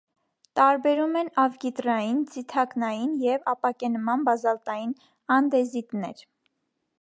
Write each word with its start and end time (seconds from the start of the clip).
Տարբերում 0.59 1.11
են 1.19 1.27
ավգիտրային, 1.43 2.23
ձիթակնային 2.31 3.13
և 3.25 3.45
ապակենման 3.53 4.25
բազալտային 4.31 4.97
անդեզիտներ։ 5.37 6.27